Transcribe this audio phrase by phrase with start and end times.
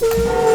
[0.00, 0.45] Bye.